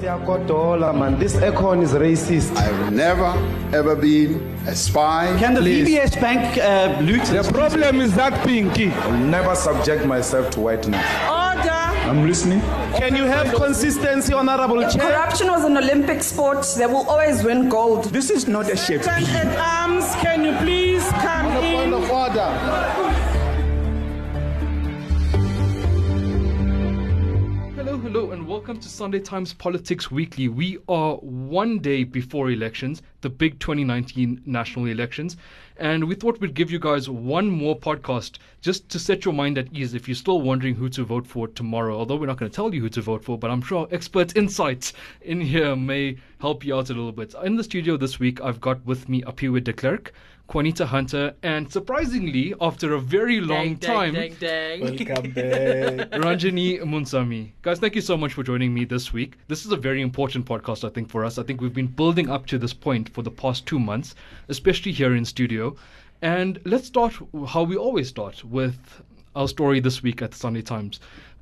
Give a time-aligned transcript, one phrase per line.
[0.00, 1.18] Siyakodola, man.
[1.18, 2.56] This aircon is racist.
[2.56, 3.30] I've never,
[3.76, 5.36] ever been a spy.
[5.38, 5.86] Can the Please.
[5.88, 8.90] VBS Bank uh, loot The problem is that pinky.
[8.90, 11.04] I'll never subject myself to whiteness.
[11.28, 11.70] Order.
[12.08, 12.60] I'm listening.
[12.96, 15.02] Can you have consistency, Honorable Chair?
[15.02, 18.04] corruption was an Olympic sport, they will always win gold.
[18.06, 19.02] This is not a shape.
[19.02, 20.79] Second at arms, can you please
[28.50, 30.48] welcome to Sunday Times Politics Weekly.
[30.48, 35.36] We are one day before elections, the big 2019 national elections,
[35.76, 39.56] and we thought we'd give you guys one more podcast just to set your mind
[39.56, 41.96] at ease if you're still wondering who to vote for tomorrow.
[41.96, 44.36] Although we're not going to tell you who to vote for, but I'm sure expert
[44.36, 47.36] insights in here may help you out a little bit.
[47.44, 50.08] In the studio this week, I've got with me Aphiwe Deklerk,
[50.50, 54.80] Qaanitah Hunter, and surprisingly, after a very long time, Dang, dang, dang.
[54.80, 56.10] Welcome back.
[56.10, 57.52] Ranjeni Munusamy.
[57.62, 59.34] Guys, thank you so much for joining me this week.
[59.46, 61.38] This is a very important podcast, I think, for us.
[61.38, 64.16] I think we've been building up to this point for the past two months,
[64.48, 65.76] especially here in studio.
[66.20, 67.14] And let's start
[67.46, 68.76] how we always start with
[69.36, 70.98] our story this week at the Sunday Times.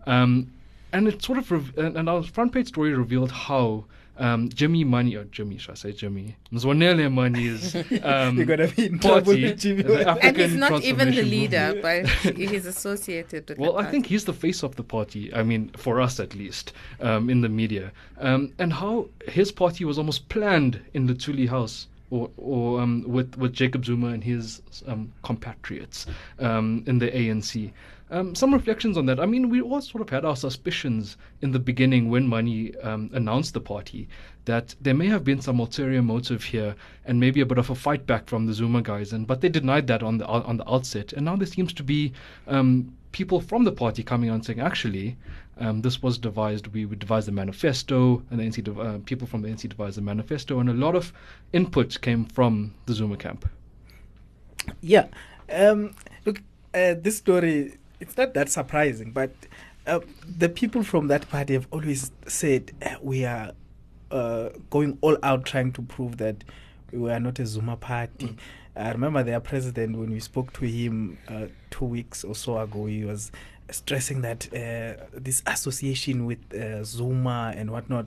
[0.06, 0.52] Um,
[0.92, 3.86] and it sort of, rev- and, and our front page story revealed how
[4.18, 6.36] um, Jimmy Manyi, or Jimmy, should I say Jimmy?
[6.52, 7.74] Mzwanele Manyi's
[8.04, 9.82] um, You're gonna be in party, with Jimmy.
[9.82, 12.10] the And he's not even the leader, Movement.
[12.24, 13.92] but he's associated with Well, the I party.
[13.92, 15.32] think he's the face of the party.
[15.32, 19.84] I mean, for us at least, um, in the media, um, and how his party
[19.84, 21.86] was almost planned in the Luthuli House.
[22.10, 26.06] Or, or um, with with Jacob Zuma and his um, compatriots
[26.38, 27.70] um, in the ANC.
[28.10, 29.20] Um, some reflections on that.
[29.20, 33.10] I mean, we all sort of had our suspicions in the beginning when Manyi um,
[33.12, 34.08] announced the party
[34.46, 37.74] that there may have been some ulterior motive here and maybe a bit of a
[37.74, 39.12] fight back from the Zuma guys.
[39.12, 41.12] And but they denied that on the on the outset.
[41.12, 42.12] And now there seems to be
[42.46, 45.16] um, people from the party coming on saying, actually,
[45.58, 46.68] um, this was devised.
[46.68, 49.96] We would devise a manifesto, and the NC dev- uh, people from the NC devised
[49.96, 51.12] the manifesto, and a lot of
[51.52, 53.48] input came from the Zuma camp.
[54.80, 55.06] Yeah.
[55.50, 56.42] Um, look,
[56.74, 59.30] uh, this story, it's not that surprising, but
[59.86, 60.00] uh,
[60.38, 63.52] the people from that party have always said uh, we are
[64.10, 66.44] uh, going all out trying to prove that
[66.92, 68.36] we are not a Zuma party.
[68.76, 72.86] I remember their president, when we spoke to him uh, two weeks or so ago,
[72.86, 73.32] he was
[73.70, 78.06] stressing that uh, this association with uh, Zuma and whatnot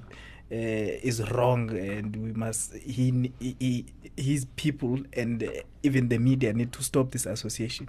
[0.51, 3.85] uh, is wrong, and we must he, he
[4.17, 5.51] his people and uh,
[5.83, 7.87] even the media need to stop this association.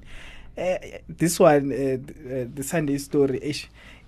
[0.57, 0.77] Uh,
[1.09, 1.97] this one, uh,
[2.35, 3.55] uh, the Sunday story,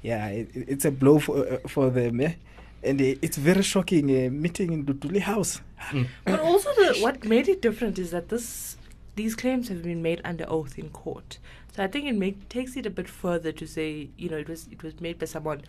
[0.03, 2.21] yeah, it, it's a blow for uh, for them.
[2.21, 2.34] Eh?
[2.82, 5.60] And uh, it's very shocking uh, meeting in Luthuli House.
[6.25, 8.77] But also, the, what made it different is that this
[9.16, 11.38] these claims have been made under oath in court.
[11.75, 14.49] So I think it make, takes it a bit further to say, you know, it
[14.49, 15.62] was it was made by someone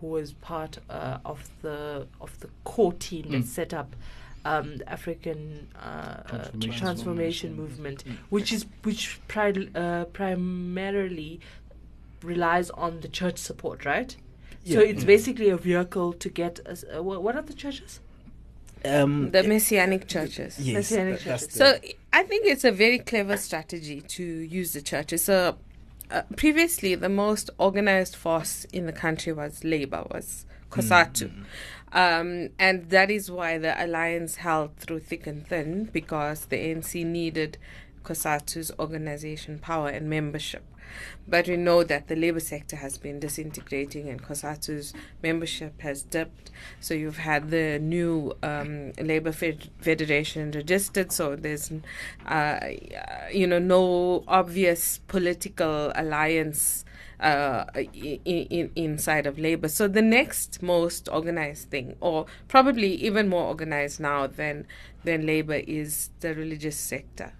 [0.00, 3.46] who was part uh, of the of the core team that Mm.
[3.46, 3.94] set up
[4.44, 6.80] um, the African uh, Transformation.
[6.80, 11.40] transformation movement, which is which pri- uh, primarily
[12.22, 14.16] relies on the church support, right?
[14.64, 14.90] So Yeah.
[14.90, 16.84] it's basically a vehicle to get us.
[16.84, 18.00] Uh, wha- what are the churches?
[18.84, 20.58] Um, the messianic churches.
[20.58, 21.52] yes, Messianic that- churches.
[21.52, 21.78] So
[22.12, 25.24] I think it's a very clever strategy to use the churches.
[25.24, 25.56] So
[26.10, 31.30] uh, previously, the most organized force in the country was Labour, was COSATU.
[31.92, 37.04] Um, and that is why the alliance held through thick and thin because the ANC
[37.04, 37.58] needed
[38.02, 40.64] COSATU's organization power and membership.
[41.26, 44.92] But we know that the labor sector has been disintegrating and COSATU's
[45.22, 46.50] membership has dipped.
[46.80, 51.12] So you've had the new um, labor fed- federation registered.
[51.12, 51.72] So there's,
[52.26, 52.60] uh,
[53.32, 56.84] you know, no obvious political alliance
[57.22, 59.68] uh, in, in, inside of labor.
[59.68, 64.66] So the next most organized thing, or probably even more organized now than
[65.04, 67.32] than labor, is the religious sector.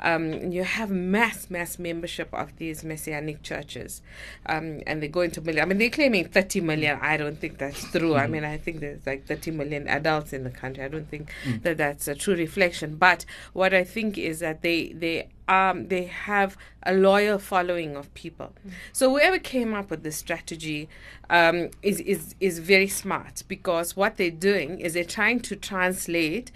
[0.00, 4.02] Um, you have mass mass membership of these messianic churches,
[4.46, 5.62] um, and they go into million.
[5.62, 6.98] I mean, they're claiming 30 million.
[7.00, 8.14] I don't think that's true.
[8.14, 10.84] I mean, I think there's like 30 million adults in the country.
[10.84, 12.96] I don't think that that's a true reflection.
[12.96, 18.12] But what I think is that they they um, they have a loyal following of
[18.14, 18.52] people.
[18.92, 20.88] So whoever came up with this strategy
[21.30, 26.50] um, is, is is very smart because what they're doing is they're trying to translate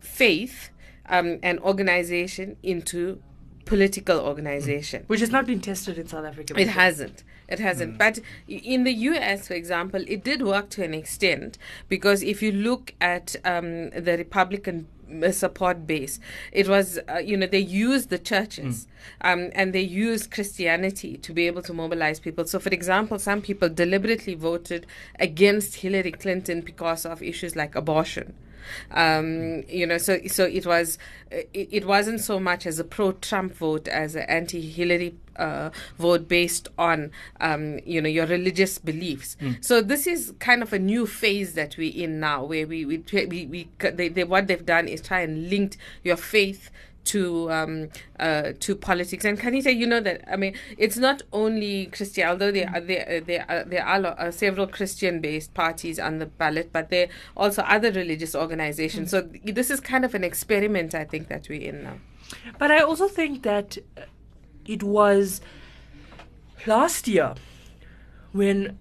[0.00, 0.70] faith
[1.08, 3.20] um, and organization into
[3.64, 5.04] political organization.
[5.08, 6.54] Which has not been tested in South Africa.
[6.56, 7.24] It hasn't.
[7.48, 7.98] It hasn't.
[7.98, 11.58] But in the US, for example, it did work to an extent
[11.88, 14.88] because if you look at um, the Republican
[15.30, 16.18] support base.
[16.52, 18.86] It was, uh, you know, they used the churches
[19.20, 22.44] um, and they used Christianity to be able to mobilize people.
[22.46, 24.86] So, for example, some people deliberately voted
[25.20, 28.34] against Hillary Clinton because of issues like abortion.
[28.90, 30.98] Um, you know, so so it was
[31.30, 36.68] it, it wasn't so much as a pro-Trump vote as an anti-Hillary uh, vote based
[36.78, 37.10] on
[37.40, 39.36] um, you know your religious beliefs.
[39.60, 43.04] So this is kind of a new phase that we're in now, where we we
[43.12, 46.70] we, we they, they, what they've done is try and link your faith
[47.06, 47.88] to um,
[48.20, 49.24] uh, to politics.
[49.24, 53.20] And Qaanitah, you know that I mean, it's not only Christian, although there are there
[53.20, 57.62] there are, there are uh, several Christian-based parties on the ballot, but there are also
[57.62, 59.10] other religious organizations.
[59.10, 61.98] So this is kind of an experiment, I think, that we're in now.
[62.58, 63.78] But I also think that
[64.66, 65.40] it was
[66.66, 67.34] last year
[68.32, 68.78] when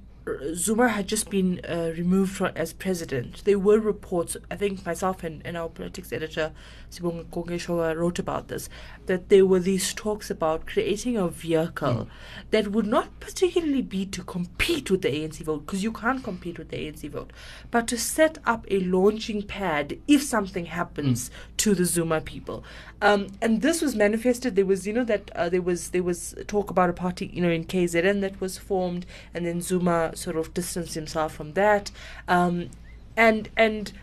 [0.56, 3.44] Zuma had just been uh, removed from, as president.
[3.45, 6.51] There were reports, I think myself and, and our politics editor,
[6.92, 8.68] Sibongakonke Shoba, uh, wrote about this,
[9.06, 12.10] that there were these talks about creating a vehicle hmm.
[12.50, 16.57] that would not particularly be to compete with the ANC vote, because you can't compete
[16.57, 17.31] with the ANC vote,
[17.69, 21.54] but to set up a launching pad if something happens hmm.
[21.65, 22.63] To the Zuma people.
[23.01, 24.56] Um, and this was manifested.
[24.56, 27.41] There was, you know, that uh, there was there was talk about a party, you
[27.41, 31.89] know, in KZN that was formed, and then Zuma sort of distanced himself from that.
[32.27, 32.69] Um,
[33.17, 33.94] and and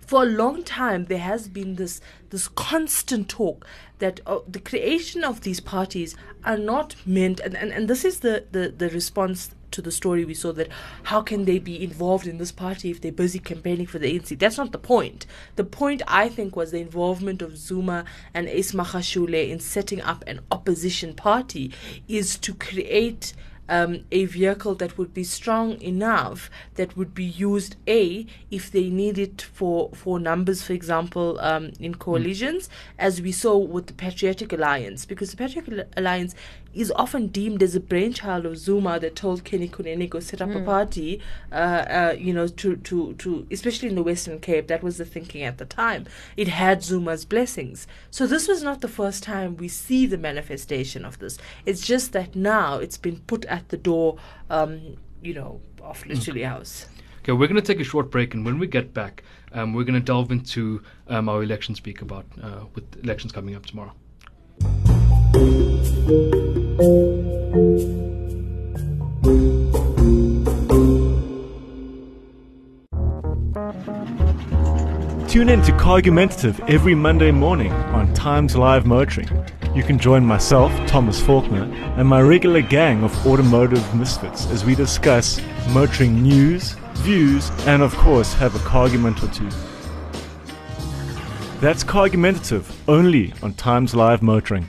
[0.00, 2.00] for a long time there has been this
[2.30, 3.66] this constant talk
[3.98, 8.20] that uh, the creation of these parties are not meant and, and, and this is
[8.20, 10.68] the, the, the response to the story we saw that
[11.04, 14.38] how can they be involved in this party if they're busy campaigning for the ANC?
[14.38, 15.26] That's not the point.
[15.56, 18.04] The point I think was the involvement of Zuma
[18.34, 21.72] and Ace Magashule in setting up an opposition party
[22.08, 23.34] is to create
[23.68, 28.88] um, a vehicle that would be strong enough that would be used a if they
[28.88, 32.68] need it for for numbers for example um, in coalitions
[32.98, 36.34] as we saw with the patriotic alliance because the patriotic alliance
[36.74, 40.50] is often deemed as a brainchild of Zuma that told Kenny Kunene go set up
[40.50, 41.20] a party,
[41.50, 45.04] uh, uh, you know, to, to, to, especially in the Western Cape, that was the
[45.04, 46.06] thinking at the time.
[46.36, 47.86] It had Zuma's blessings.
[48.10, 51.38] So this was not the first time we see the manifestation of this.
[51.66, 54.18] It's just that now it's been put at the door,
[54.50, 56.86] um, you know, of Luthuli House.
[57.20, 59.22] Okay, we're going to take a short break, and when we get back,
[59.52, 63.54] um, we're going to delve into um, our election speak about uh, with elections coming
[63.54, 63.92] up tomorrow.
[75.28, 79.28] Tune in to Cargumentative every Monday morning on Times Live Motoring.
[79.74, 81.64] You can join myself, Thomas Faulkner,
[81.98, 85.38] and my regular gang of automotive misfits as we discuss
[85.68, 89.50] motoring news, views, and of course have a cargument or two.
[91.60, 94.66] That's Cargumentative only on Times Live Motoring.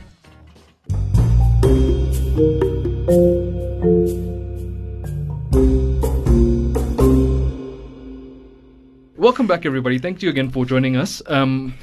[9.49, 9.97] Back, everybody.
[9.97, 11.23] Thank you again for joining us.
[11.25, 11.73] Um,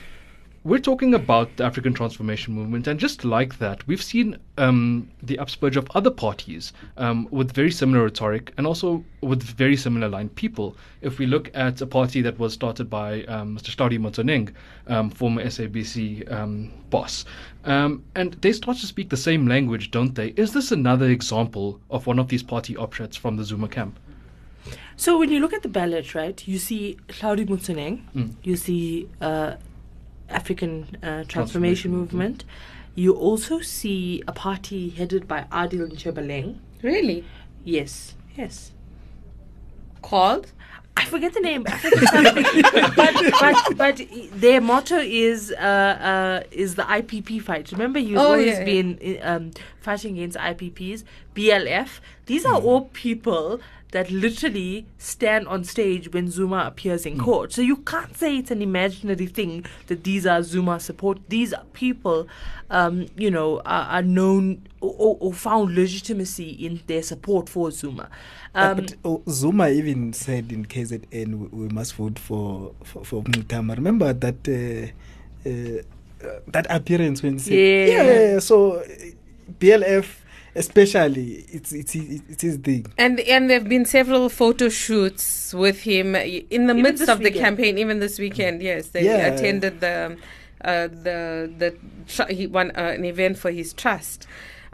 [0.63, 5.37] we're talking about the African transformation movement, and just like that, we've seen um, the
[5.41, 10.29] upsurge of other parties um, with very similar rhetoric and also with very similar line
[10.29, 10.77] people.
[11.01, 13.75] If we look at a party that was started by um, Mr.
[13.75, 14.53] Hlaudi Motsoeneng,
[14.87, 17.25] um, former SABC um, boss,
[17.65, 20.29] um, and they start to speak the same language, don't they?
[20.37, 23.99] Is this another example of one of these party options from the Zuma camp?
[24.97, 29.57] So when you look at the ballot, right, you see Hlaudi Motsoeneng, you see uh,
[30.29, 32.45] African uh, Transformation, Transformation Movement.
[32.95, 36.59] You also see a party headed by Adil Nchebaleng.
[36.83, 37.25] Really?
[37.65, 38.73] Yes, yes.
[40.03, 40.53] Called?
[40.99, 41.65] I forget the name.
[41.67, 42.63] I forget something.
[42.97, 44.01] but, but but
[44.33, 47.71] their motto is uh, uh, is the IPP fight.
[47.71, 48.65] Remember, you've Oh, always yeah, yeah.
[48.65, 49.51] been i- um,
[49.83, 52.01] fighting against IPPs, BLF.
[52.25, 53.61] These are all people
[53.97, 57.51] that literally stand on stage when Zuma appears in court.
[57.55, 61.19] So you can't say it's an imaginary thing that these are Zuma support.
[61.31, 62.29] These are people,
[62.69, 68.11] um, you know, are, are known or, or, found legitimacy in their support for Zuma.
[68.55, 73.03] Uh, Um, but oh, Zuma even said in KZN we, we must vote for for,
[73.03, 73.77] for Mngxitama.
[73.77, 75.81] Remember that uh, uh,
[76.23, 78.03] uh, that appearance when he said, Yeah.
[78.03, 78.39] yeah.
[78.41, 78.83] So
[79.59, 80.07] BLF
[80.57, 82.87] especially it's it's it's his thing.
[82.99, 87.19] And and there've been several photo shoots with him in the Even midst this of
[87.19, 87.45] the weekend.
[87.45, 87.79] campaign.
[87.79, 89.27] Even this weekend, yes, they Yeah.
[89.29, 90.17] attended the
[90.65, 91.77] uh, the the
[92.09, 94.27] tr- he won uh, an event for his trust,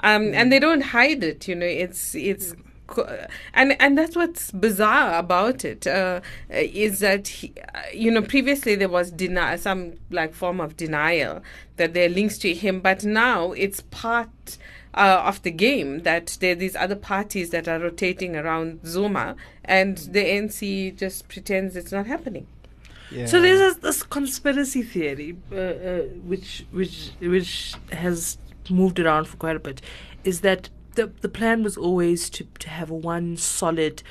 [0.03, 1.47] um, and they don't hide it.
[1.49, 2.55] You know, it's it's
[2.87, 6.21] co- and and that's what's bizarre about it uh,
[6.51, 11.43] is that he, uh, you know previously there was deny some like form of denial
[11.77, 14.57] that there are links to him, but now it's part.
[14.94, 19.37] Uh, of the game that there are these other parties that are rotating around Zuma,
[19.64, 22.46] and the NC just pretends it's not happening.
[23.11, 23.26] Yeah.
[23.26, 28.38] So there's this, this conspiracy theory, uh, uh, which which which has
[28.70, 29.82] moved around for quite a bit,
[30.25, 34.02] is that the the plan was always to to have one solid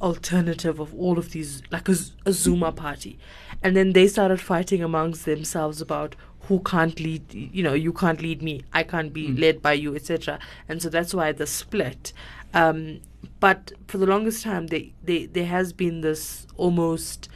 [0.00, 3.18] alternative of all of these, like a Zuma party,
[3.62, 6.14] and then they started fighting amongst themselves about
[6.48, 7.32] who can't lead.
[7.32, 10.38] You know, you can't lead me, I can't be led by you, etc.
[10.68, 12.12] And so that's why the split.
[12.54, 13.00] Um,
[13.40, 17.28] but for the longest time, they, they there has been this almost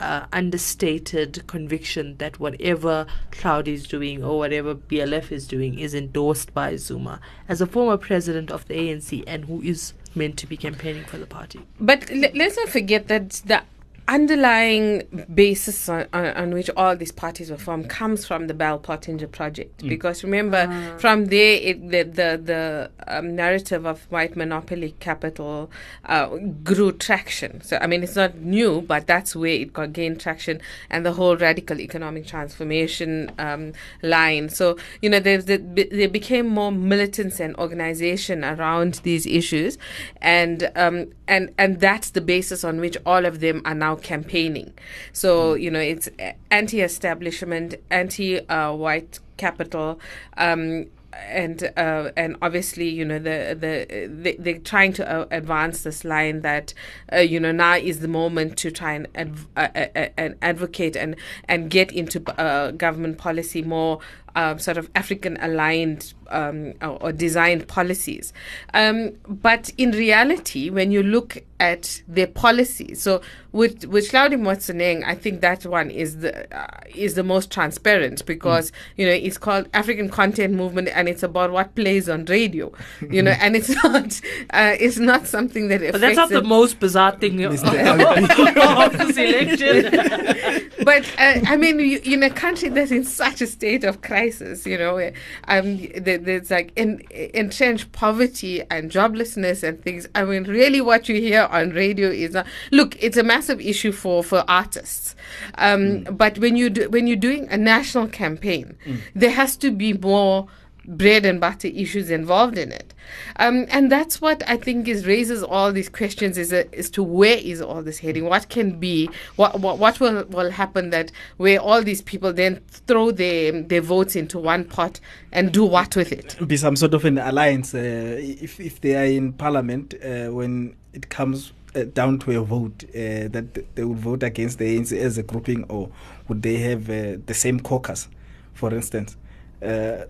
[0.00, 6.54] uh, understated conviction that whatever Hlaudi is doing or whatever BLF is doing is endorsed
[6.54, 10.56] by Zuma as a former president of the ANC and who is meant to be
[10.56, 11.60] campaigning for the party.
[11.80, 13.62] But l- let's not forget that the
[14.08, 18.78] underlying basis on, on, on which all these parties were formed comes from the Bell
[18.78, 19.86] Pottinger project.
[19.86, 20.66] Because remember,
[20.98, 25.70] from there, it, the the, the um, narrative of white monopoly capital
[26.06, 26.26] uh,
[26.64, 27.60] grew traction.
[27.60, 30.60] So I mean, it's not new, but that's where it got gained traction,
[30.90, 33.72] and the whole radical economic transformation um,
[34.02, 34.48] line.
[34.48, 39.76] So you know, there there there became more militants and organization around these issues,
[40.22, 44.72] and um, and and that's the basis on which all of them are now campaigning.
[45.12, 50.00] So you know, it's uh, anti-establishment, anti-white capital.
[50.36, 50.86] Um,
[51.26, 56.04] and uh, and obviously, you know, the the they, they're trying to uh, advance this
[56.04, 56.74] line that
[57.12, 60.36] uh, you know now is the moment to try and adv- uh, uh, uh, and
[60.42, 61.16] advocate and
[61.48, 63.98] and get into uh, government policy more
[64.38, 68.32] um, sort of African aligned um, or, or designed policies.
[68.72, 75.02] Um, but in reality, when you look at their policies, so with with Hlaudi Motsoeneng,
[75.04, 79.38] I think that one is the uh, is the most transparent because you know it's
[79.38, 82.70] called African Content Movement and it's about what plays on radio,
[83.10, 86.78] you know, and it's not uh, it's not something that But that's not the most
[86.78, 90.70] bizarre thing of of this election.
[90.84, 94.27] but uh, I mean, you, in a country that's in such a state of crisis,
[94.66, 95.12] you know, where,
[95.48, 97.02] um, there's like in,
[97.34, 100.08] entrenched poverty and joblessness and things.
[100.14, 103.92] I mean, really, what you hear on radio is uh, look, it's a massive issue
[103.92, 105.14] for for artists.
[105.56, 108.76] Um, But when you do, when you're doing a national campaign,
[109.14, 110.46] there has to be more
[110.88, 112.94] bread and butter issues involved in it.
[113.36, 117.02] Um, and that's what I think is raises all these questions is, uh, as to
[117.02, 118.24] where is all this heading?
[118.24, 119.08] What can be?
[119.36, 123.82] What what, what will, will happen that where all these people then throw their their
[123.82, 126.36] votes into one pot and do what with it?
[126.46, 130.74] be some sort of an alliance uh, if if they are in parliament uh, when
[130.92, 134.96] it comes uh, down to a vote uh, that they would vote against the ANC
[134.96, 135.90] as a grouping or
[136.28, 138.08] would they have uh, the same caucus
[138.54, 139.16] for instance
[139.62, 140.04] uh,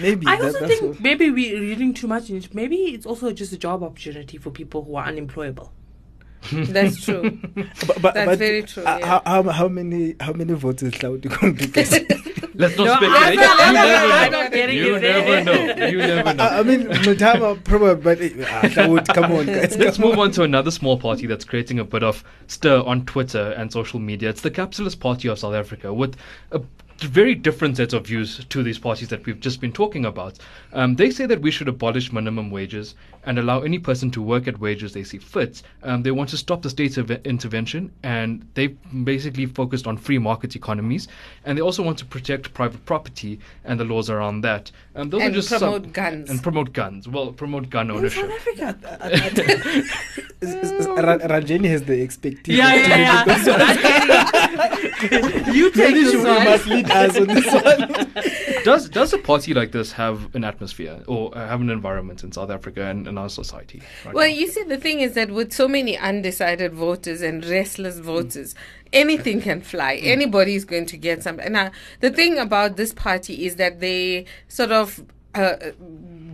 [0.00, 3.32] maybe I that- also think what- maybe we're reading too much into Maybe it's also
[3.32, 5.72] just a job opportunity for people who are unemployable.
[6.52, 7.38] That's true.
[7.54, 9.06] but, but, That's but, very true, uh, yeah.
[9.06, 11.90] how, how, how many how many votes is Hlaudi going to get
[12.54, 13.22] Let's not No, speculate.
[13.22, 14.72] I'm you not- never I'm know.
[14.72, 15.86] You never know.
[15.88, 16.44] You never know.
[16.44, 20.30] I, I mean Mngxitama probably but uh, Dawood, come on guys Let's come move on
[20.32, 24.28] to another small party that's creating a bit of stir on Twitter and social media.
[24.30, 26.16] It's the Capitalist Party of South Africa, with
[26.52, 26.60] a
[27.04, 30.38] very different sets of views to these parties that we've just been talking about.
[30.72, 34.46] Um, they say that we should abolish minimum wages and allow any person to work
[34.46, 35.62] at wages they see fit.
[35.82, 40.18] Um, they want to stop the state's of intervention, and they basically focused on free
[40.18, 41.08] market economies.
[41.44, 44.70] And they also want to protect private property and the laws around that.
[44.94, 46.30] Um, those And are just some- promote guns.
[46.30, 47.08] And promote guns.
[47.08, 48.30] Well, promote gun In ownership.
[48.30, 49.36] South Africa.
[50.42, 53.36] Is- is- is- Ra- Ranjeni has the expectation Yeah, yeah, yeah.
[55.52, 56.24] you take this one.
[56.90, 58.64] Us on this one.
[58.64, 62.32] does does a party like this have an atmosphere or uh, have an environment in
[62.32, 63.82] South Africa and in our society?
[64.04, 64.34] right Well, now?
[64.34, 68.54] you see, the thing is that with so many undecided voters and restless voters,
[68.92, 69.94] anything can fly.
[69.96, 71.52] Anybody is going to get something.
[71.52, 75.04] Now, the thing about this party is that they sort of.
[75.34, 75.56] Uh,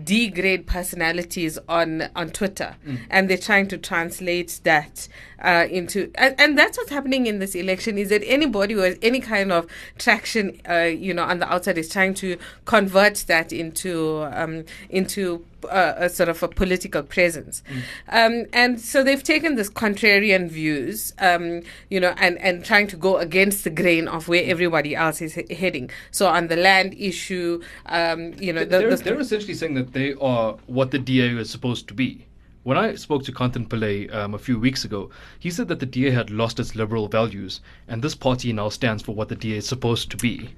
[0.05, 2.77] degrade personalities on on Twitter,
[3.11, 5.09] and they're trying to translate that
[5.43, 8.99] uh, into and, and that's what's happening in this election is that anybody who has
[9.03, 9.67] any kind of
[9.99, 15.45] traction, uh, you know, on the outside is trying to convert that into um, into
[15.69, 17.63] uh, a sort of a political presence,
[18.09, 22.97] um, and so they've taken this contrarian views, um, you know, and and trying to
[22.97, 25.91] go against the grain of where everybody else is he- heading.
[26.11, 29.93] So on the land issue, um, you know, the, they're, the, they're essentially saying that
[29.93, 32.27] they are what the DA is supposed to be.
[32.65, 35.87] when I spoke to Kanthan Pillay um, a few weeks ago, he said that the
[35.87, 39.57] DA had lost its liberal values, and this party now stands for what the DA
[39.57, 40.51] is supposed to be.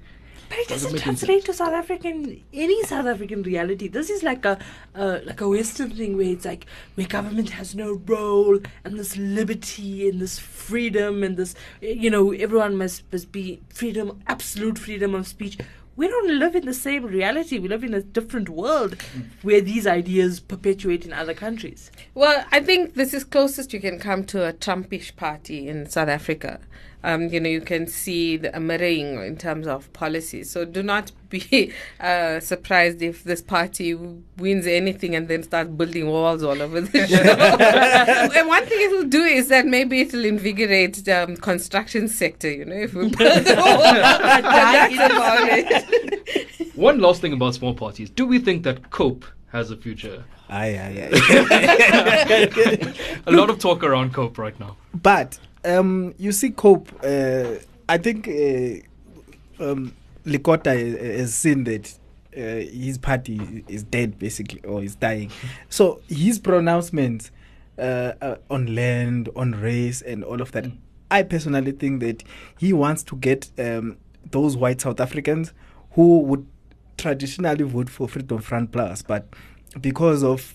[0.49, 3.87] But it doesn't translate to South African any South African reality.
[3.87, 4.59] This is like a
[4.93, 9.17] uh, like a Western thing where it's like where government has no role and this
[9.17, 15.15] liberty and this freedom and this you know everyone must must be freedom absolute freedom
[15.15, 15.57] of speech.
[15.97, 17.57] We don't live in the same reality.
[17.57, 18.97] We live in a different world
[19.43, 21.89] where these ideas perpetuate in other countries.
[22.13, 26.09] Well, I think this is closest you can come to a Trumpish party in South
[26.09, 26.59] Africa.
[27.05, 30.49] Um, you know, you can see the a mirroring in terms of policies.
[30.49, 33.93] So do not be uh, surprised if this party
[34.37, 38.31] wins anything and then starts building walls all over the show.
[38.35, 42.07] and one thing it will do is that maybe it will invigorate the um, construction
[42.07, 42.49] sector.
[42.51, 46.75] You know, if we build the wall, that's about it.
[46.75, 50.23] One last thing about small parties: Do we think that COPE has a future?
[50.49, 52.93] Aye, aye, aye.
[53.27, 54.75] A lot of talk around COPE right now.
[54.93, 56.91] But um, you see, Cope.
[57.03, 57.55] Uh,
[57.87, 59.93] I think uh, um,
[60.25, 61.93] Lekota has seen that
[62.35, 65.31] uh, his party is dead, basically, or is dying.
[65.69, 67.31] So his pronouncements
[67.77, 70.65] uh, uh, on land, on race, and all of that.
[71.11, 72.23] I personally think that
[72.57, 73.97] he wants to get um,
[74.31, 75.53] those white South Africans
[75.91, 76.45] who would
[76.97, 79.27] traditionally vote for Freedom Front Plus, but
[79.79, 80.54] because of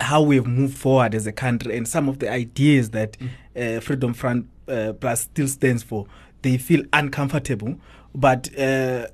[0.00, 3.16] how we've moved forward as a country and some of the ideas that
[3.56, 6.06] uh, Freedom Front uh, Plus still stands for,
[6.42, 7.76] they feel uncomfortable,
[8.14, 9.06] but uh,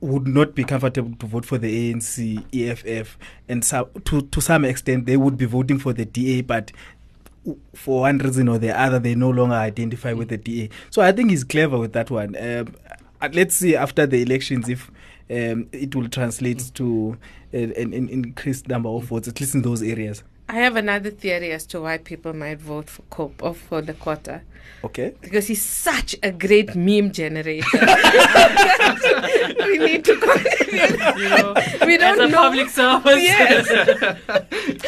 [0.00, 4.64] would not be comfortable to vote for the ANC, EFF, and so, to to some
[4.64, 6.72] extent they would be voting for the DA, but
[7.74, 10.68] for one reason or the other they no longer identify with the DA.
[10.90, 12.36] So I think he's clever with that one.
[12.36, 12.74] Um,
[13.20, 14.90] uh, let's see after the elections if
[15.30, 17.16] um, it will translate to
[17.52, 20.22] uh, an, an increased number of votes, at least in those areas.
[20.48, 24.42] I have another theory as to why people might vote for Cope or for Lekota.
[24.84, 25.12] Okay.
[25.20, 27.66] Because he's such a great meme generator.
[29.66, 31.22] we need to continue.
[31.22, 31.54] You know,
[31.84, 32.36] we don't as a know.
[32.36, 33.22] public service.
[33.22, 34.22] Yes.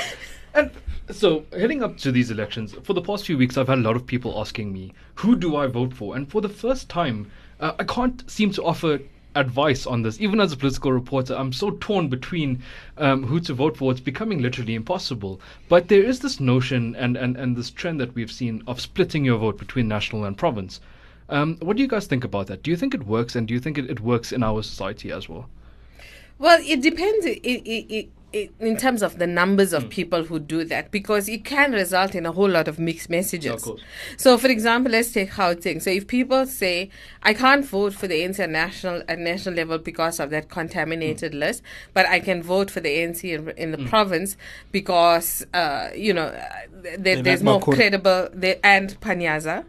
[0.55, 0.71] And
[1.11, 3.97] so, heading up to these elections, for the past few weeks, I've had a lot
[3.97, 6.17] of people asking me, who do I vote for?
[6.17, 7.31] And for the first time,
[7.61, 8.99] uh, I can't seem to offer
[9.39, 10.21] advice on this.
[10.21, 12.63] Even as a political reporter, I'm so torn between
[12.97, 13.93] um, who to vote for.
[13.93, 15.41] It's becoming literally impossible.
[15.69, 19.25] But there is this notion and, and, and this trend that we've seen of splitting
[19.25, 20.81] your vote between national and province.
[21.29, 22.63] Um, what do you guys think about that?
[22.63, 23.37] Do you think it works?
[23.37, 25.49] And do you think it, it works in our society as well?
[26.39, 30.39] Well, it depends i i i i in terms of the numbers of people who
[30.39, 33.67] do that because it can result in a whole lot of mixed messages.
[33.67, 33.79] Of.
[34.19, 35.81] So, for example, let's take Gauteng.
[35.81, 36.91] So, if people say,
[37.23, 41.35] I can't vote for the ANC at national, at national level because of that contaminated
[41.35, 41.63] list,
[41.95, 44.37] but I can vote for the ANC in, in the province
[44.73, 47.75] because, uh, you know, uh, th- there's more Makhura.
[47.75, 49.65] credible, there, and Panyaza.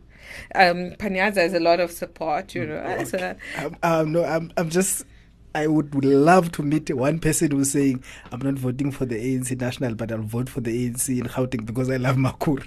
[0.53, 3.03] Um, Panyaza has a lot of support, you know.
[3.05, 5.05] So, Um, um, no, I'm, I'm just.
[5.55, 9.15] I would, would love to meet one person who's saying, I'm not voting for the
[9.15, 12.65] ANC national, but I'll vote for the ANC in Gauteng because I love Makhura.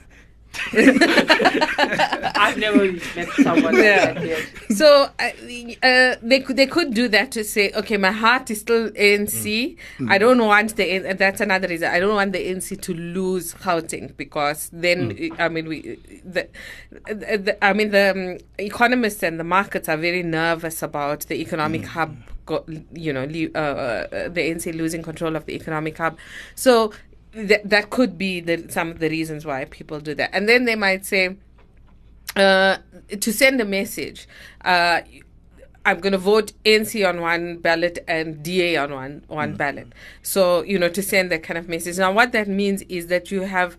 [0.74, 4.04] I've never met someone Yeah.
[4.04, 4.76] like that yet.
[4.76, 8.60] so uh, uh, they could they could do that to say, okay, my heart is
[8.60, 9.76] still ANC.
[10.08, 11.90] I don't want the and that's another reason.
[11.90, 16.48] I don't want the ANC to lose Gauteng because then I mean we the,
[17.06, 21.84] the I mean the um, economists and the markets are very nervous about the economic
[21.86, 22.14] hub.
[22.46, 26.18] Go, you know, le- uh, uh, the ANC losing control of the economic hub.
[26.54, 26.92] So.
[27.34, 30.66] That that could be the, some of the reasons why people do that, and then
[30.66, 31.38] they might say,
[32.36, 32.76] uh,
[33.20, 34.28] to send a message.
[34.62, 35.00] Uh,
[35.84, 39.92] I'm going to vote NC on one ballot and DA on one one ballot.
[40.22, 41.98] So you know to send that kind of message.
[41.98, 43.76] Now what that means is that you have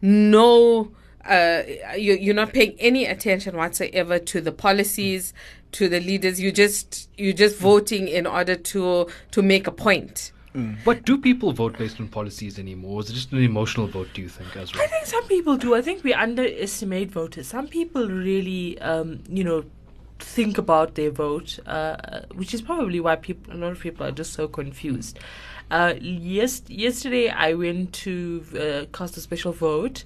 [0.00, 0.92] no.
[1.24, 1.62] Uh,
[1.98, 5.34] you, you're not paying any attention whatsoever to the policies,
[5.72, 6.40] to the leaders.
[6.40, 10.32] You just you're just voting in order to to make a point.
[10.84, 13.00] But do people vote based on policies anymore?
[13.00, 14.82] Is it just an emotional vote, do you think, as well?
[14.82, 15.76] I think some people do.
[15.76, 17.46] I think we underestimate voters.
[17.46, 19.64] Some people really, um, you know,
[20.18, 24.10] think about their vote, uh, which is probably why people, a lot of people are
[24.10, 25.20] just so confused.
[25.70, 30.02] Uh, yes, yesterday I went to uh, cast a special vote.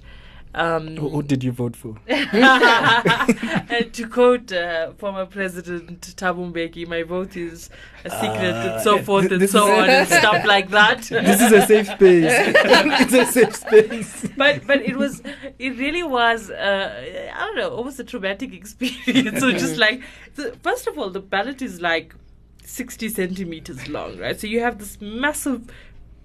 [0.56, 1.96] Um, Who, who did you vote for?
[2.06, 7.70] and to quote uh, former President Thabo Mbeki, my vote is
[8.04, 11.02] a secret and so forth and so on and stuff like that.
[11.02, 12.30] this is a safe space.
[12.30, 14.28] it's a safe space.
[14.36, 15.22] but but it was
[15.58, 19.40] it really was uh, I don't know almost a traumatic experience.
[19.40, 20.02] so just like
[20.36, 22.14] the, first of all, the ballot is like
[22.62, 24.38] sixty centimeters long, right?
[24.38, 25.68] So you have this massive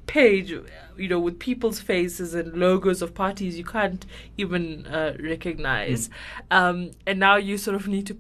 [0.10, 0.50] page,
[0.98, 4.06] you know, with people's faces and logos of parties you can't
[4.38, 6.10] even uh, recognize,
[6.52, 8.18] um, and now you sort of need to.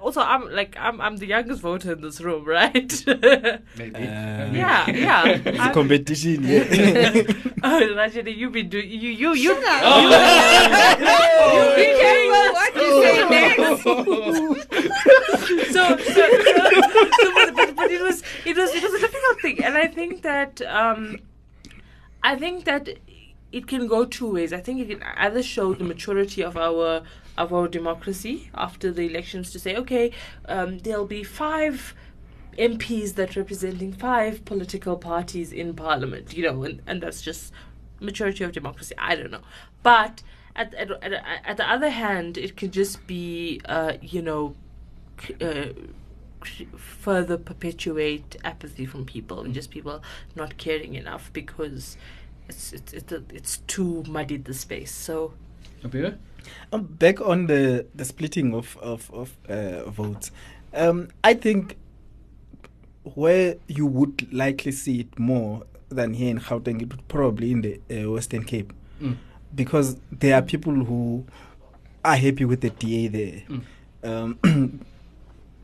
[0.00, 2.90] Also, I'm like I'm I'm the youngest voter in this room, right?
[3.06, 4.00] Maybe.
[4.00, 5.24] yeah, yeah.
[5.26, 6.42] It's a I'm- competition.
[6.44, 6.64] Yeah.
[7.62, 9.54] oh, Ranjeni, you've been doing you you you.
[9.54, 9.60] Be
[12.00, 15.20] careful what you say next.
[15.36, 19.64] So, so, so but, but, but it was it was it was a difficult thing,
[19.64, 21.18] and I think that um,
[22.22, 22.88] I think that
[23.52, 24.52] it can go two ways.
[24.52, 27.02] I think it can either show the maturity of our
[27.36, 30.12] of our democracy after the elections to say, okay,
[30.46, 31.94] um, there'll be five.
[32.56, 37.52] MPs that representing five political parties in parliament, you know, and, and that's just
[37.98, 38.94] maturity of democracy.
[38.96, 39.40] I don't know,
[39.82, 40.22] but
[40.56, 41.12] at at, at,
[41.44, 44.54] at the other hand, it could just be, uh, you know,
[45.40, 45.66] uh,
[46.76, 50.02] further perpetuate apathy from people and just people
[50.36, 51.96] not caring enough because
[52.48, 54.92] it's it's it's, it's too muddied the space.
[54.92, 55.32] So
[55.82, 56.18] Abira?
[56.72, 60.30] Um, back on the the splitting of of, of uh, votes,
[60.74, 61.76] um, I think
[63.14, 67.60] where you would likely see it more than here in Gauteng, it would probably in
[67.62, 69.16] the uh, Western Cape, Mm.
[69.54, 71.24] because there are people who
[72.04, 73.42] are happy with the DA there.
[74.02, 74.38] Um,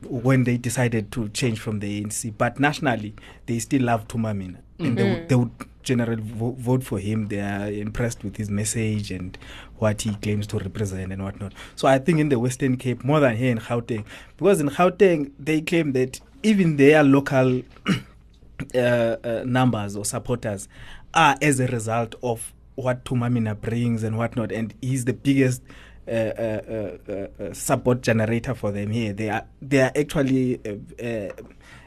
[0.07, 3.13] when they decided to change from the ANC, but nationally
[3.45, 5.51] they still love Thuma Mina, and they would, they would
[5.83, 7.27] generally vo- vote for him.
[7.27, 9.37] They are impressed with his message and
[9.77, 11.53] what he claims to represent and whatnot.
[11.75, 14.05] So I think in the Western Cape more than here in Gauteng,
[14.37, 17.61] because in Gauteng they claim that even their local
[18.75, 20.67] uh, uh, numbers or supporters
[21.13, 25.61] are as a result of what Thuma Mina brings and whatnot, and he's the biggest.
[26.07, 29.13] Uh, uh, uh, uh, uh, support generator for them here.
[29.13, 31.29] They are they are actually uh, uh,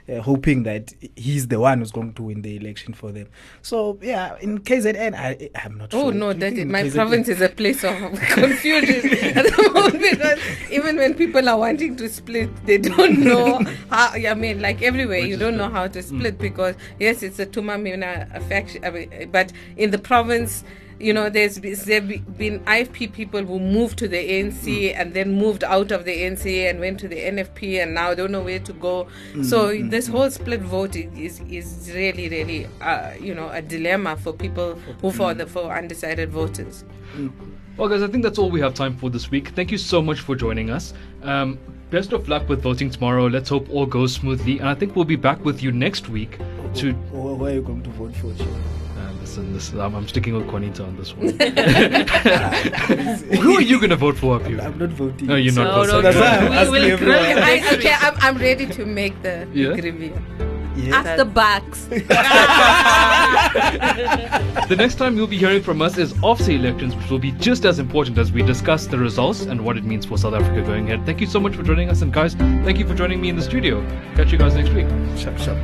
[0.07, 3.27] uh, hoping that he's the one who's going to win the election for them.
[3.63, 5.93] So yeah, in KZN, I I'm not.
[5.95, 6.13] Oh sure.
[6.13, 7.97] no, that think is, in my KZN province is a place of
[8.31, 10.05] confusion at the moment
[10.71, 14.11] even when people are wanting to split, they don't know how.
[14.13, 17.47] I mean, like everywhere, Where you don't know how to split because yes, it's a
[17.47, 20.65] Thuma Mina faction, I mean, but in the province.
[20.99, 24.95] You know, there's there be- been IFP people who moved to the ANC mm.
[24.97, 28.33] and then moved out of the ANC and went to the NFP and now don't
[28.33, 29.09] know where to go.
[29.33, 33.61] Mm, so mm, this whole split vote is is really really uh, you know a
[33.61, 36.85] dilemma for people who for the for undecided voters.
[37.77, 39.49] Well, guys, I think that's all we have time for this week.
[39.49, 40.95] Thank you so much for joining us.
[41.23, 41.59] Um,
[41.91, 43.27] best of luck with voting tomorrow.
[43.27, 44.61] Let's hope all goes smoothly.
[44.61, 46.39] And I think we'll be back with you next week
[46.75, 46.93] to.
[46.93, 48.33] Who, who are you going to vote for?
[49.27, 49.39] Chief?
[49.39, 51.29] Listen, this, I'm, I'm sticking with Qaanitah on this one.
[53.41, 54.61] Who are you going to vote for up here?
[54.61, 55.27] I'm not voting.
[55.27, 56.03] No, you're not No, no, voting.
[56.03, 56.17] That's
[56.51, 57.17] why I'm we will everyone.
[57.17, 57.95] grill you I, okay.
[57.99, 59.69] I'm, I'm ready to make the Yeah?
[59.71, 60.17] reveal.
[60.77, 60.97] Yeah.
[60.97, 61.87] Ask the bucks.
[64.69, 67.65] The next time you'll be hearing from us is after elections, which will be just
[67.65, 70.91] as important as we discuss the results and what it means for South Africa going
[70.91, 71.05] ahead.
[71.07, 73.37] Thank you so much for joining us, and guys, thank you for joining me in
[73.37, 73.85] the studio.
[74.17, 74.87] Catch you guys next week.
[75.19, 75.59] Sharp, sharp.